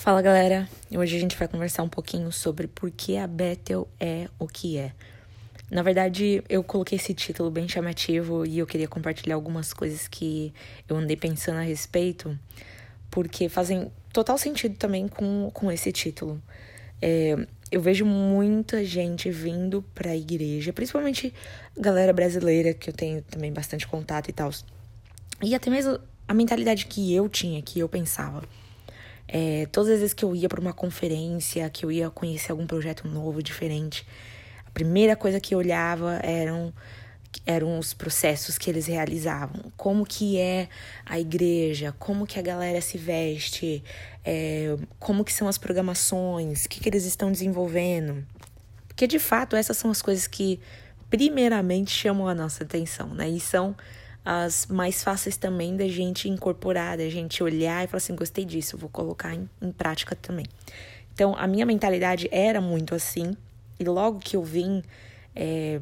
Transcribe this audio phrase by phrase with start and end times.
[0.00, 4.28] Fala galera, hoje a gente vai conversar um pouquinho sobre por que a Bethel é
[4.38, 4.94] o que é.
[5.70, 10.54] Na verdade, eu coloquei esse título bem chamativo e eu queria compartilhar algumas coisas que
[10.88, 12.34] eu andei pensando a respeito,
[13.10, 16.40] porque fazem total sentido também com, com esse título.
[17.02, 17.36] É,
[17.70, 21.34] eu vejo muita gente vindo pra igreja, principalmente
[21.76, 24.50] galera brasileira, que eu tenho também bastante contato e tal.
[25.42, 28.42] E até mesmo a mentalidade que eu tinha, que eu pensava.
[29.32, 32.66] É, todas as vezes que eu ia para uma conferência, que eu ia conhecer algum
[32.66, 34.04] projeto novo, diferente,
[34.66, 36.72] a primeira coisa que eu olhava eram
[37.46, 40.68] eram os processos que eles realizavam, como que é
[41.06, 43.84] a igreja, como que a galera se veste,
[44.24, 48.26] é, como que são as programações, o que, que eles estão desenvolvendo.
[48.88, 50.58] Porque de fato essas são as coisas que
[51.08, 53.28] primeiramente chamam a nossa atenção, né?
[53.28, 53.76] E são
[54.24, 58.76] as mais fáceis também da gente incorporar, da gente olhar e falar assim, gostei disso,
[58.76, 60.46] vou colocar em, em prática também.
[61.12, 63.36] Então, a minha mentalidade era muito assim,
[63.78, 64.82] e logo que eu vim
[65.34, 65.80] é,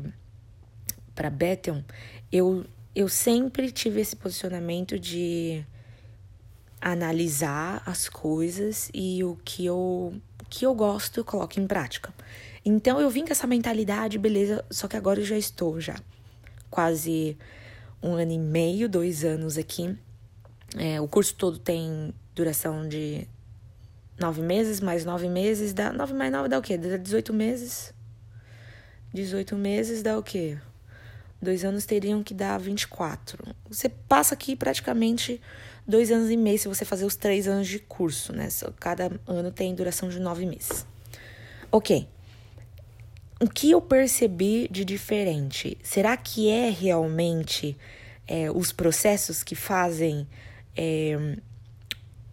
[1.14, 1.82] para Bethel,
[2.30, 2.64] eu,
[2.94, 5.64] eu sempre tive esse posicionamento de
[6.80, 10.14] analisar as coisas e o que eu,
[10.48, 12.14] que eu gosto eu coloco em prática.
[12.64, 15.96] Então eu vim com essa mentalidade, beleza, só que agora eu já estou já
[16.70, 17.36] quase
[18.02, 19.96] um ano e meio, dois anos aqui.
[20.76, 23.26] É, o curso todo tem duração de
[24.18, 25.92] nove meses, mais nove meses, dá.
[25.92, 26.76] Nove mais nove dá o quê?
[26.76, 27.92] Dá 18 meses.
[29.12, 30.58] 18 meses dá o quê?
[31.40, 33.54] Dois anos teriam que dar 24.
[33.68, 35.40] Você passa aqui praticamente
[35.86, 38.48] dois anos e meio se você fazer os três anos de curso, né?
[38.78, 40.84] Cada ano tem duração de nove meses.
[41.70, 42.08] Ok
[43.40, 45.78] o que eu percebi de diferente?
[45.82, 47.76] Será que é realmente
[48.26, 50.26] é, os processos que fazem
[50.76, 51.36] é,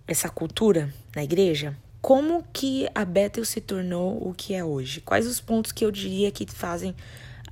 [0.08, 1.78] essa cultura na igreja?
[2.02, 5.02] Como que a Bethel se tornou o que é hoje?
[5.02, 6.96] Quais os pontos que eu diria que fazem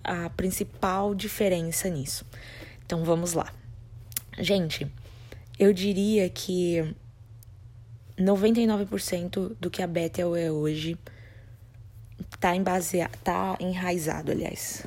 [0.03, 2.25] a principal diferença nisso?
[2.85, 3.53] Então vamos lá.
[4.39, 4.87] Gente,
[5.59, 6.95] eu diria que
[8.17, 10.97] 99% do que a Bethel é hoje
[12.43, 14.85] tá, embasea tá enraizado, aliás,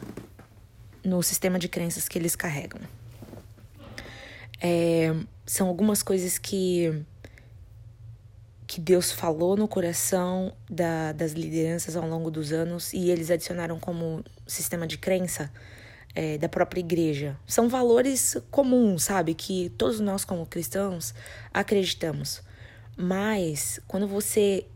[1.03, 2.83] no sistema de crenças que eles carregam.
[4.61, 5.15] É,
[5.47, 7.03] são algumas coisas que
[8.67, 13.79] que Deus falou no coração da, das lideranças ao longo dos anos e eles adicionaram
[13.79, 15.51] como sistema de crença
[16.15, 17.39] é, da própria igreja.
[17.47, 19.35] São valores comuns, sabe?
[19.35, 21.15] Que todos nós, como cristãos,
[21.55, 22.43] acreditamos.
[22.97, 24.67] Mas quando você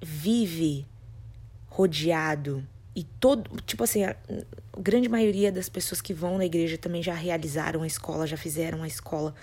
[0.00, 0.86] vive
[1.74, 2.64] rodeado
[2.94, 4.14] e todo, tipo assim, a
[4.78, 8.84] grande maioria das pessoas que vão na igreja também já realizaram a escola, já fizeram
[8.84, 9.34] a escola.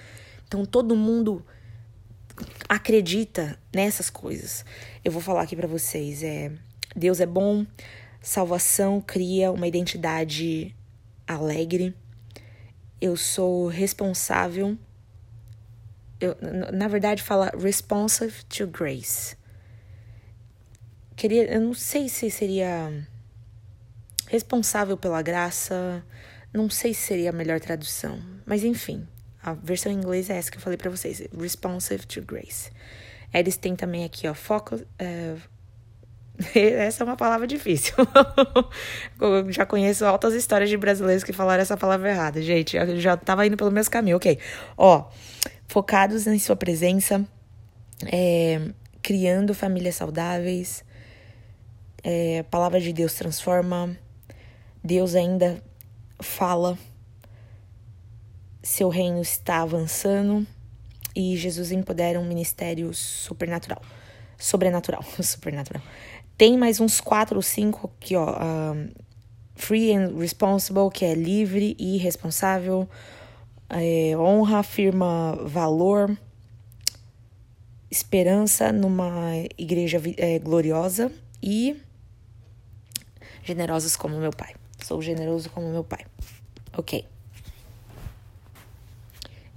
[0.48, 1.46] Então todo mundo
[2.70, 4.64] acredita nessas coisas.
[5.04, 6.54] Eu vou falar aqui para vocês, é
[6.96, 7.66] Deus é bom,
[8.22, 10.74] salvação cria uma identidade
[11.28, 11.94] alegre.
[13.02, 14.78] Eu sou responsável
[16.22, 16.38] eu,
[16.72, 19.36] na verdade fala responsive to grace
[21.22, 22.92] queria, eu não sei se seria
[24.28, 26.04] responsável pela graça,
[26.52, 29.08] não sei se seria a melhor tradução, mas enfim,
[29.44, 32.72] a versão em inglês é essa que eu falei para vocês, responsive to grace.
[33.32, 34.76] Eles têm também aqui, ó, foco.
[34.76, 35.40] Uh,
[36.58, 37.94] essa é uma palavra difícil.
[39.22, 42.76] eu já conheço altas histórias de brasileiros que falaram essa palavra errada, gente.
[42.76, 44.40] Eu já tava indo pelo mesmo caminho, ok.
[44.76, 45.08] Ó,
[45.68, 47.24] focados em sua presença,
[48.12, 48.60] é,
[49.04, 50.84] criando famílias saudáveis,
[52.04, 53.96] é, a palavra de Deus transforma,
[54.84, 55.64] Deus ainda
[56.20, 56.78] fala,
[58.64, 60.46] seu reino está avançando
[61.16, 63.82] e Jesus empodera um ministério supernatural.
[64.38, 65.84] Sobrenatural, supernatural.
[66.38, 68.36] Tem mais uns quatro ou cinco aqui, ó.
[68.42, 68.90] Um,
[69.56, 72.90] free and responsible, que é livre e responsável.
[73.70, 76.18] É, honra, afirma valor.
[77.90, 81.12] Esperança numa igreja é, gloriosa.
[81.44, 81.80] E
[83.44, 84.56] generosos como meu pai.
[84.84, 86.06] Sou generoso como meu pai.
[86.78, 87.06] Ok.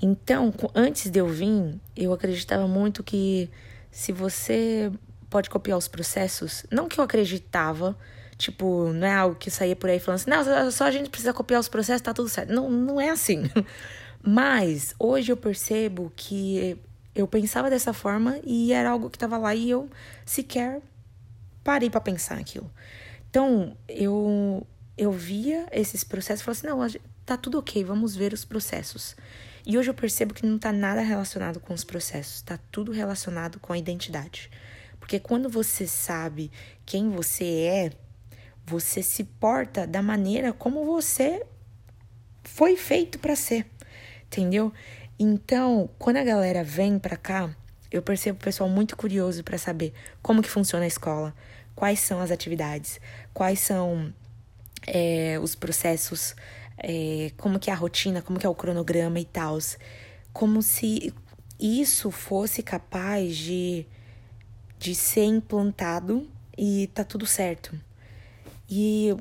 [0.01, 3.49] Então, antes de eu vir, eu acreditava muito que
[3.91, 4.93] se você
[5.31, 7.97] pode copiar os processos, não que eu acreditava,
[8.37, 11.33] tipo, não é algo que saía por aí falando assim, não, só a gente precisa
[11.33, 12.53] copiar os processos, tá tudo certo.
[12.53, 13.45] Não, não é assim.
[14.23, 16.79] Mas hoje eu percebo que
[17.15, 19.89] eu pensava dessa forma e era algo que estava lá e eu
[20.27, 20.81] sequer
[21.63, 22.71] parei para pensar aquilo.
[23.35, 24.65] Então, eu,
[24.97, 29.17] eu via esses processos e falava assim: não, tá tudo ok, vamos ver os processos.
[29.67, 33.59] E hoje eu percebo que não tá nada relacionado com os processos, tá tudo relacionado
[33.59, 34.49] com a identidade.
[35.01, 36.49] Porque quando você sabe
[36.87, 37.91] quem você é,
[38.65, 41.45] você se porta da maneira como você
[42.45, 43.67] foi feito para ser,
[44.27, 44.73] entendeu?
[45.19, 47.53] Então, quando a galera vem para cá,
[47.91, 49.93] eu percebo o pessoal muito curioso para saber
[50.23, 51.35] como que funciona a escola,
[51.75, 53.01] quais são as atividades,
[53.33, 54.13] quais são
[54.87, 56.35] é, os processos,
[56.79, 59.59] é, como que é a rotina, como que é o cronograma e tal.
[60.33, 61.13] Como se
[61.59, 63.87] isso fosse capaz de,
[64.79, 67.79] de ser implantado e tá tudo certo.
[68.69, 69.15] E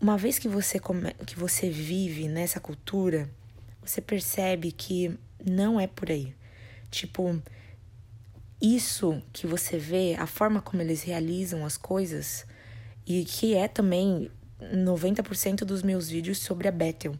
[0.00, 3.30] uma vez que você, come, que você vive nessa cultura,
[3.82, 6.34] você percebe que não é por aí.
[6.90, 7.40] Tipo,
[8.60, 12.44] isso que você vê, a forma como eles realizam as coisas,
[13.06, 17.14] e que é também 90% dos meus vídeos sobre a Bethel.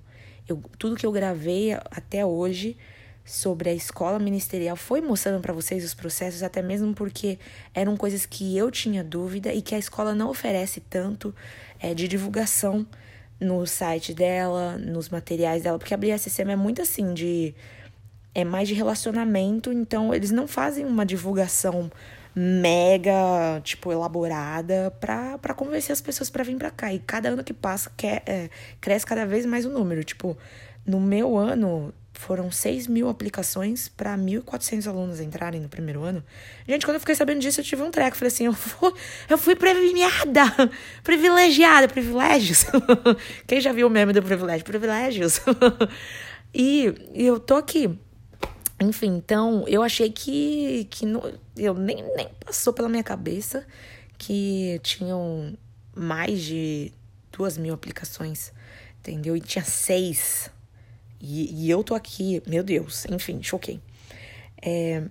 [0.49, 2.77] Eu, tudo que eu gravei até hoje
[3.25, 7.39] sobre a escola ministerial foi mostrando para vocês os processos, até mesmo porque
[7.75, 11.35] eram coisas que eu tinha dúvida e que a escola não oferece tanto
[11.79, 12.87] é, de divulgação
[13.39, 17.55] no site dela, nos materiais dela, porque a BSCM é muito assim de
[18.35, 21.91] é mais de relacionamento, então eles não fazem uma divulgação
[22.35, 26.93] mega, tipo, elaborada pra convencer as pessoas para vir pra cá.
[26.93, 28.49] E cada ano que passa quer, é,
[28.81, 30.05] cresce cada vez mais o número.
[30.05, 30.39] Tipo,
[30.87, 36.23] no meu ano, foram 6 mil aplicações para 1.400 alunos entrarem no primeiro ano.
[36.67, 38.17] Gente, quando eu fiquei sabendo disso, eu tive um treco.
[38.17, 38.93] Falei assim, eu fui,
[39.29, 40.45] eu fui premiada,
[41.03, 42.67] privilegiada, privilégios.
[43.47, 44.65] Quem já viu o meme do privilégio?
[44.65, 45.41] Privilégios.
[46.55, 47.99] e, e eu tô aqui
[48.81, 51.23] enfim, então eu achei que, que não,
[51.57, 53.67] eu nem, nem passou pela minha cabeça
[54.17, 55.57] que tinham
[55.95, 56.93] mais de
[57.33, 58.53] duas mil aplicações,
[59.01, 59.37] entendeu?
[59.37, 60.51] E tinha seis.
[61.21, 63.81] E, e eu tô aqui, meu Deus, enfim, choquei.
[64.63, 65.03] É,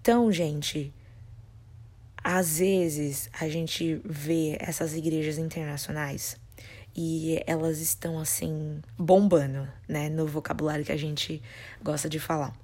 [0.00, 0.92] então, gente,
[2.22, 6.36] às vezes a gente vê essas igrejas internacionais
[7.02, 11.42] e elas estão assim bombando, né, no vocabulário que a gente
[11.82, 12.54] gosta de falar.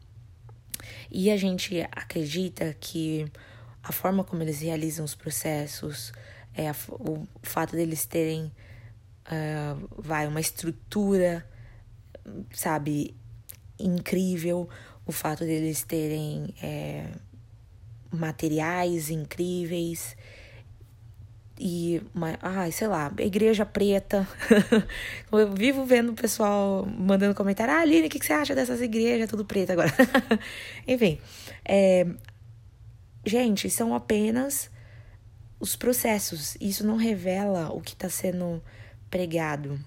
[1.10, 3.26] E a gente acredita que
[3.82, 6.12] a forma como eles realizam os processos,
[6.54, 8.52] é a, o fato deles terem
[9.26, 11.48] uh, vai uma estrutura,
[12.52, 13.16] sabe,
[13.78, 14.68] incrível,
[15.06, 17.08] o fato deles terem é,
[18.10, 20.14] materiais incríveis
[21.58, 24.28] e uma, ai, sei lá, igreja preta.
[25.32, 28.80] eu vivo vendo o pessoal mandando comentário: Ah, Aline, o que, que você acha dessas
[28.80, 29.92] igrejas tudo preta agora?
[30.86, 31.18] Enfim,
[31.64, 32.06] é,
[33.24, 34.70] gente, são apenas
[35.58, 36.56] os processos.
[36.60, 38.62] Isso não revela o que está sendo
[39.08, 39.80] pregado,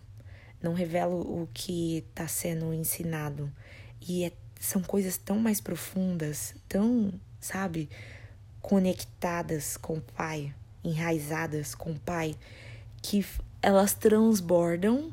[0.62, 3.52] não revela o que está sendo ensinado.
[4.02, 7.90] E é, são coisas tão mais profundas, tão, sabe,
[8.60, 10.54] conectadas com o Pai
[10.84, 12.36] enraizadas com o Pai,
[13.02, 13.26] que
[13.62, 15.12] elas transbordam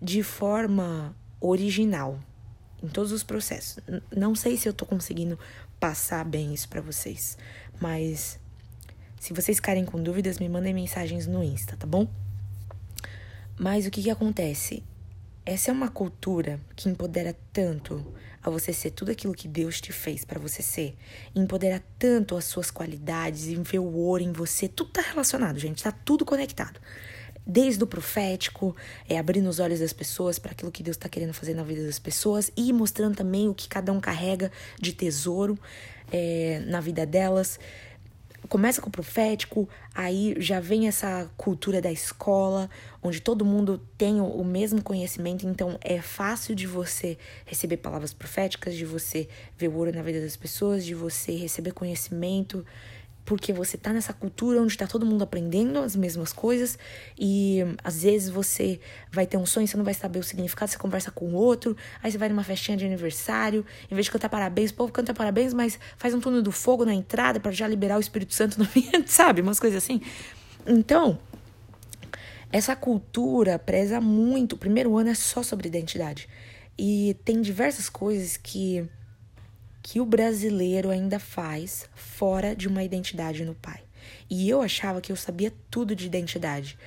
[0.00, 2.18] de forma original
[2.82, 3.82] em todos os processos.
[4.14, 5.38] Não sei se eu tô conseguindo
[5.80, 7.36] passar bem isso para vocês,
[7.80, 8.38] mas
[9.18, 12.08] se vocês ficarem com dúvidas, me mandem mensagens no Insta, tá bom?
[13.58, 14.84] Mas o que que acontece?
[15.44, 18.06] Essa é uma cultura que empodera tanto
[18.42, 20.96] a você ser tudo aquilo que Deus te fez para você ser.
[21.34, 24.68] Empodera tanto as suas qualidades e ver o ouro em você.
[24.68, 25.82] Tudo tá relacionado, gente.
[25.82, 26.80] Tá tudo conectado.
[27.46, 28.76] Desde o profético,
[29.08, 31.82] é abrindo os olhos das pessoas para aquilo que Deus está querendo fazer na vida
[31.82, 35.58] das pessoas e mostrando também o que cada um carrega de tesouro
[36.12, 37.58] é, na vida delas
[38.48, 42.68] começa com o profético, aí já vem essa cultura da escola,
[43.02, 48.74] onde todo mundo tem o mesmo conhecimento, então é fácil de você receber palavras proféticas,
[48.74, 52.64] de você ver o ouro na vida das pessoas, de você receber conhecimento
[53.28, 56.78] porque você tá nessa cultura onde tá todo mundo aprendendo as mesmas coisas
[57.18, 58.80] e às vezes você
[59.12, 61.76] vai ter um sonho, você não vai saber o significado, você conversa com o outro,
[62.02, 65.12] aí você vai numa festinha de aniversário, em vez de cantar parabéns, o povo canta
[65.12, 68.58] parabéns, mas faz um túnel do fogo na entrada para já liberar o Espírito Santo
[68.58, 69.42] no ambiente, sabe?
[69.42, 70.00] Umas coisas assim.
[70.66, 71.18] Então,
[72.50, 74.54] essa cultura preza muito.
[74.54, 76.26] O primeiro ano é só sobre identidade.
[76.78, 78.88] E tem diversas coisas que
[79.82, 83.80] que o brasileiro ainda faz fora de uma identidade no pai.
[84.28, 86.78] E eu achava que eu sabia tudo de identidade.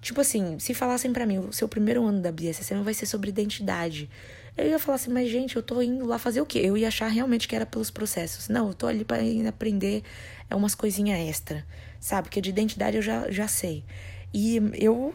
[0.00, 3.28] Tipo assim, se falassem para mim, o seu primeiro ano da BSSM vai ser sobre
[3.28, 4.08] identidade.
[4.56, 6.58] Eu ia falar assim, mas gente, eu tô indo lá fazer o quê?
[6.58, 8.48] Eu ia achar realmente que era pelos processos.
[8.48, 10.02] Não, eu tô ali para aprender
[10.48, 11.64] é umas coisinhas extra,
[12.00, 12.28] sabe?
[12.28, 13.84] Porque de identidade eu já, já sei.
[14.32, 15.14] E eu,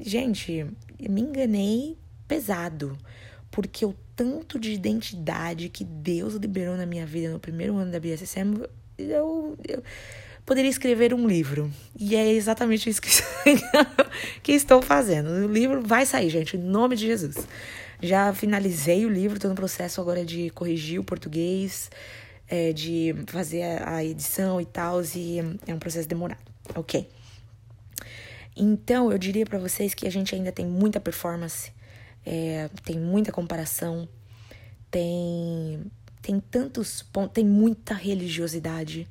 [0.00, 0.66] gente,
[1.00, 1.96] me enganei
[2.26, 2.96] pesado
[3.50, 8.00] porque o tanto de identidade que Deus liberou na minha vida no primeiro ano da
[8.00, 8.62] BSSM,
[8.98, 9.82] eu, eu
[10.44, 11.70] poderia escrever um livro.
[11.98, 13.10] E é exatamente isso que,
[14.42, 15.28] que estou fazendo.
[15.28, 17.36] O livro vai sair, gente, em nome de Jesus.
[18.00, 21.90] Já finalizei o livro, estou no processo agora de corrigir o português,
[22.48, 26.40] é, de fazer a edição e tal, e é um processo demorado.
[26.74, 27.08] Ok.
[28.56, 31.70] Então, eu diria para vocês que a gente ainda tem muita performance,
[32.30, 34.06] é, tem muita comparação,
[34.90, 35.80] tem,
[36.20, 39.08] tem tantos pontos, tem muita religiosidade.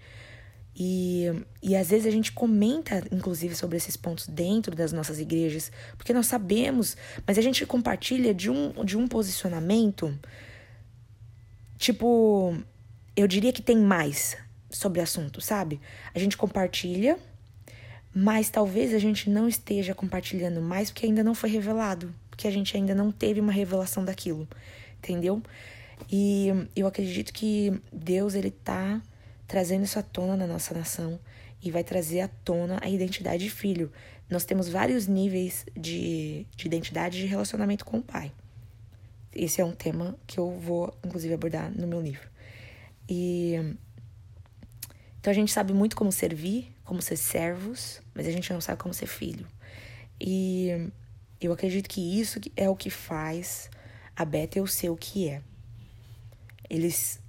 [0.76, 1.26] E,
[1.64, 6.14] e às vezes a gente comenta, inclusive, sobre esses pontos dentro das nossas igrejas, porque
[6.14, 6.96] nós sabemos,
[7.26, 10.16] mas a gente compartilha de um, de um posicionamento,
[11.80, 12.56] tipo,
[13.16, 14.38] eu diria que tem mais
[14.70, 15.82] sobre o assunto, sabe?
[16.14, 17.18] A gente compartilha,
[18.14, 22.52] mas talvez a gente não esteja compartilhando mais porque ainda não foi revelado, porque a
[22.52, 24.48] gente ainda não teve uma revelação daquilo,
[25.00, 25.42] entendeu?
[26.08, 29.02] E eu acredito que Deus, ele tá
[29.48, 31.20] trazendo isso à tona na nossa nação
[31.64, 33.92] e vai trazer à tona a identidade de filho.
[34.30, 38.32] Nós temos vários níveis de, de identidade de relacionamento com o pai.
[39.34, 42.30] Esse é um tema que eu vou, inclusive, abordar no meu livro.
[43.10, 43.56] E
[45.20, 48.80] então a gente sabe muito como servir, como ser servos, mas a gente não sabe
[48.80, 49.48] como ser filho.
[50.22, 50.92] E
[51.40, 53.70] eu acredito que isso é o que faz
[54.16, 55.42] a Bethel ser o que é.
[56.70, 57.20] Eles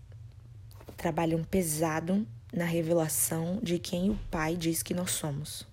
[0.97, 5.67] trabalham pesado na revelação de quem o Pai diz que nós somos.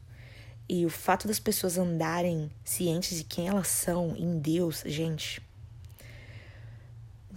[0.67, 5.41] E o fato das pessoas andarem cientes de quem elas são em Deus, gente,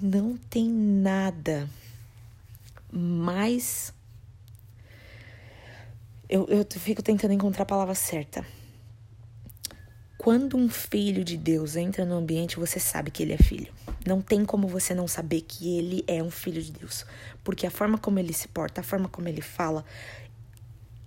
[0.01, 1.69] não tem nada
[2.91, 3.93] mais.
[6.29, 8.45] Eu, eu fico tentando encontrar a palavra certa.
[10.19, 13.73] Quando um filho de Deus entra no ambiente, você sabe que ele é filho.
[14.05, 17.07] Não tem como você não saber que ele é um filho de Deus.
[17.45, 19.85] Porque a forma como ele se porta, a forma como ele fala,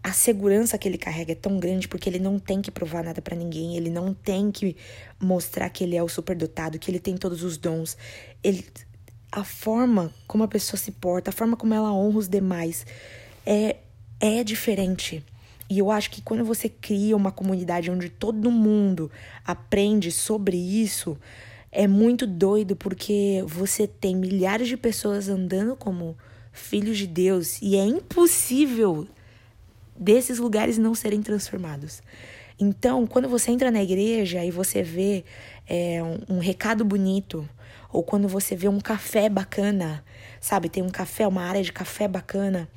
[0.01, 3.21] a segurança que ele carrega é tão grande porque ele não tem que provar nada
[3.21, 4.77] para ninguém, ele não tem que
[5.19, 7.97] mostrar que ele é o superdotado, que ele tem todos os dons.
[8.41, 8.65] Ele
[9.29, 12.85] a forma como a pessoa se porta, a forma como ela honra os demais
[13.45, 13.77] é
[14.19, 15.23] é diferente.
[15.71, 19.09] E eu acho que quando você cria uma comunidade onde todo mundo
[19.45, 21.17] aprende sobre isso,
[21.71, 26.17] é muito doido porque você tem milhares de pessoas andando como
[26.51, 29.07] filhos de Deus e é impossível
[29.95, 32.03] desses lugares não serem transformados.
[32.59, 35.23] Então, quando você entra na igreja e você vê
[35.65, 37.47] é, um, um recado bonito,
[37.93, 40.03] ou quando você vê um café bacana,
[40.41, 40.67] sabe?
[40.67, 42.67] Tem um café, uma área de café bacana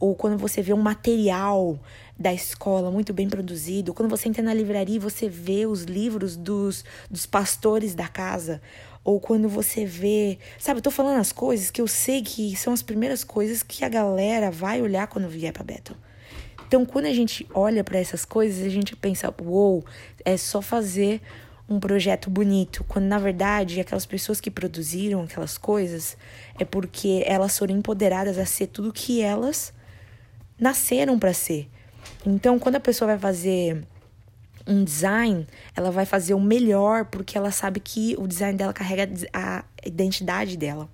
[0.00, 1.78] ou quando você vê um material
[2.18, 6.36] da escola muito bem produzido, quando você entra na livraria e você vê os livros
[6.36, 8.60] dos, dos pastores da casa,
[9.04, 12.72] ou quando você vê, sabe, eu tô falando as coisas que eu sei que são
[12.72, 15.96] as primeiras coisas que a galera vai olhar quando vier para Beto.
[16.66, 19.84] Então, quando a gente olha para essas coisas, a gente pensa, uou, wow,
[20.24, 21.22] é só fazer
[21.68, 26.16] um projeto bonito, quando na verdade aquelas pessoas que produziram aquelas coisas
[26.58, 29.72] é porque elas foram empoderadas a ser tudo que elas
[30.58, 31.68] nasceram para ser.
[32.30, 33.82] Então, quando a pessoa vai fazer
[34.66, 39.08] um design, ela vai fazer o melhor porque ela sabe que o design dela carrega
[39.32, 40.90] a identidade dela.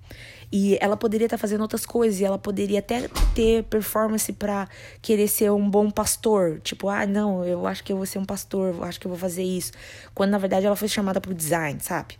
[0.49, 4.69] E ela poderia estar tá fazendo outras coisas, e ela poderia até ter performance para
[5.01, 6.61] querer ser um bom pastor.
[6.61, 9.09] Tipo, ah, não, eu acho que eu vou ser um pastor, eu acho que eu
[9.09, 9.73] vou fazer isso.
[10.13, 12.15] Quando na verdade ela foi chamada pro design, sabe?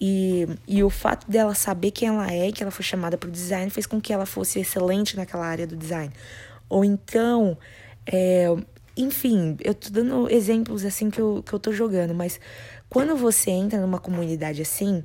[0.00, 3.68] E, e o fato dela saber quem ela é, que ela foi chamada pro design,
[3.68, 6.12] fez com que ela fosse excelente naquela área do design.
[6.68, 7.58] Ou então,
[8.12, 8.46] é,
[8.96, 12.40] enfim, eu tô dando exemplos assim que eu, que eu tô jogando, mas
[12.88, 15.04] quando você entra numa comunidade assim,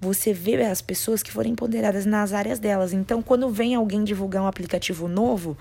[0.00, 2.92] você vê as pessoas que foram empoderadas nas áreas delas.
[2.92, 5.56] Então, quando vem alguém divulgar um aplicativo novo,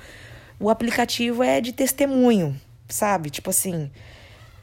[0.60, 3.32] o aplicativo é de testemunho, sabe?
[3.32, 3.90] Tipo assim,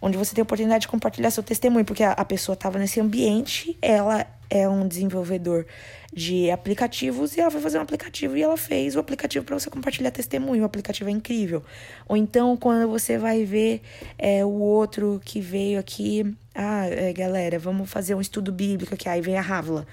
[0.01, 3.01] onde você tem a oportunidade de compartilhar seu testemunho, porque a, a pessoa estava nesse
[3.01, 5.65] ambiente, ela é um desenvolvedor
[6.13, 9.71] de aplicativos e ela foi fazer um aplicativo e ela fez o aplicativo para você
[9.71, 10.63] compartilhar testemunho.
[10.63, 11.63] O aplicativo é incrível.
[12.09, 13.81] Ou então, quando você vai ver
[14.19, 19.09] é, o outro que veio aqui, ah, é, galera, vamos fazer um estudo bíblico aqui.
[19.09, 19.87] Aí vem a Rávila.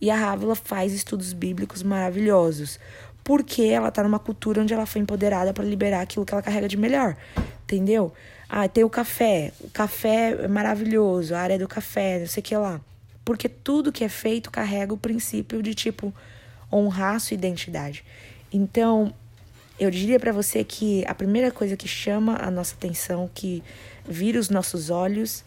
[0.00, 2.78] E a Rávila faz estudos bíblicos maravilhosos.
[3.24, 6.68] Porque ela tá numa cultura onde ela foi empoderada para liberar aquilo que ela carrega
[6.68, 7.16] de melhor.
[7.64, 8.12] Entendeu?
[8.48, 9.50] Ah, tem o café.
[9.60, 12.80] O café é maravilhoso, a área do café, não sei o que lá.
[13.24, 16.12] Porque tudo que é feito carrega o princípio de tipo
[16.72, 18.04] honrar sua identidade.
[18.52, 19.14] Então,
[19.78, 23.62] eu diria para você que a primeira coisa que chama a nossa atenção, que
[24.06, 25.44] vira os nossos olhos,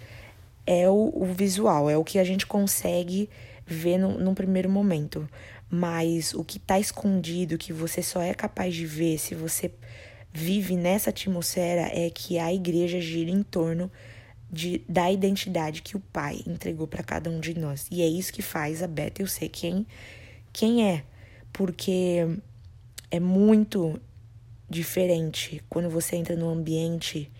[0.65, 3.29] é o, o visual, é o que a gente consegue
[3.65, 5.27] ver no, num primeiro momento.
[5.69, 9.71] Mas o que está escondido, que você só é capaz de ver se você
[10.33, 13.91] vive nessa atmosfera é que a igreja gira em torno
[14.51, 17.87] de, da identidade que o Pai entregou para cada um de nós.
[17.91, 19.85] E é isso que faz a Bethel ser quem,
[20.53, 21.03] quem é.
[21.51, 22.27] Porque
[23.09, 23.99] é muito
[24.69, 27.31] diferente quando você entra num ambiente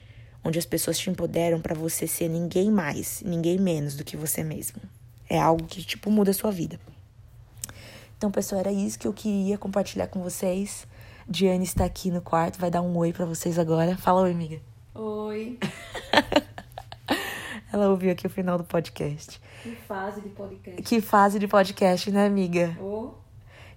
[0.44, 4.44] onde as pessoas te empoderam para você ser ninguém mais, ninguém menos do que você
[4.44, 4.82] mesmo.
[5.30, 6.80] É algo que, tipo, muda a sua vida.
[8.18, 10.88] Então, pessoal, era isso que eu queria compartilhar com vocês.
[11.28, 13.98] Diane está aqui no quarto, vai dar um oi para vocês agora.
[13.98, 14.62] Fala oi, amiga.
[14.96, 15.60] Oi.
[17.72, 19.42] Ela ouviu aqui o final do podcast.
[19.62, 20.82] Que fase de podcast.
[20.82, 22.78] Que fase de podcast, né, amiga?
[22.82, 23.12] Oh.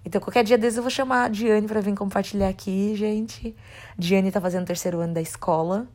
[0.05, 3.55] Então, qualquer dia desses eu vou chamar a Diane para vir compartilhar aqui, gente.
[3.97, 5.87] Diane tá fazendo o terceiro ano da escola.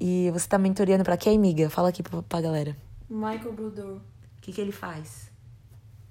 [0.00, 1.68] E você tá mentoreando para quem, amiga?
[1.68, 2.76] Fala aqui pra, pra galera.
[3.08, 3.96] Michael Brudor.
[3.96, 4.00] O
[4.40, 5.30] que, que ele faz?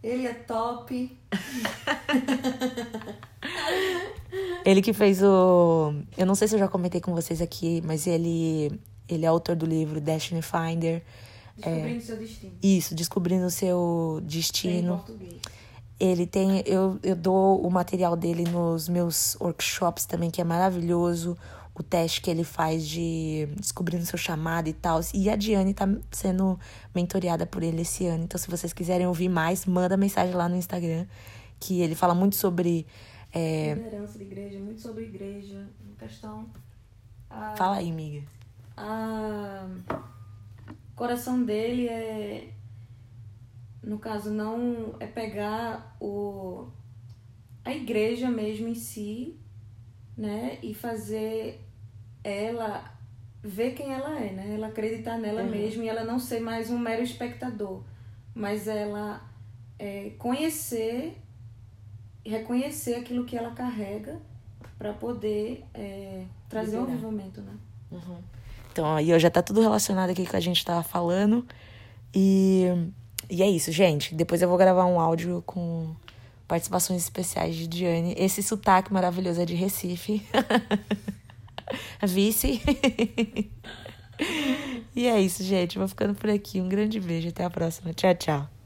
[0.04, 1.18] Ele é top.
[4.64, 5.94] ele que fez o.
[6.18, 9.56] Eu não sei se eu já comentei com vocês aqui, mas ele, ele é autor
[9.56, 11.02] do livro Destiny Finder.
[11.60, 12.00] Descobrindo é...
[12.00, 12.52] seu destino.
[12.62, 15.04] Isso, descobrindo o seu destino.
[16.00, 16.64] Ele tem.
[16.66, 21.38] Eu, eu dou o material dele nos meus workshops também, que é maravilhoso.
[21.76, 25.00] O teste que ele faz de descobrindo seu chamado e tal.
[25.14, 26.60] E a Diane tá sendo
[26.94, 28.26] mentoreada por ele esse ano.
[28.26, 31.06] Então, se vocês quiserem ouvir mais, manda mensagem lá no Instagram.
[31.60, 32.86] Que ele fala muito sobre.
[33.34, 33.76] É...
[33.76, 35.70] Liderança de igreja, muito sobre igreja.
[35.98, 36.48] Questão.
[37.30, 37.56] A...
[37.56, 38.24] Fala aí, amiga.
[38.76, 39.68] A...
[41.00, 42.50] O coração dele é
[43.82, 46.68] no caso não é pegar o
[47.64, 49.40] a igreja mesmo em si,
[50.18, 51.66] né, e fazer
[52.22, 52.94] ela
[53.42, 54.56] ver quem ela é, né?
[54.56, 55.52] Ela acreditar nela uhum.
[55.52, 57.82] mesma e ela não ser mais um mero espectador,
[58.36, 59.26] mas ela
[59.80, 61.18] é, conhecer,
[62.26, 64.20] reconhecer aquilo que ela carrega
[64.78, 67.58] para poder é, trazer o um avivamento, né?
[67.90, 68.22] Uhum.
[68.80, 71.46] Então, aí já tá tudo relacionado aqui com a gente tava falando.
[72.16, 72.66] E
[73.30, 74.16] e é isso, gente.
[74.16, 75.94] Depois eu vou gravar um áudio com
[76.48, 78.16] participações especiais de Diane.
[78.18, 80.26] Esse sotaque maravilhoso é de Recife.
[82.02, 82.62] Vice.
[84.96, 85.78] e é isso, gente.
[85.78, 86.62] Vou ficando por aqui.
[86.62, 87.28] Um grande beijo.
[87.28, 87.94] Até a próxima.
[87.94, 88.59] Tchau, tchau.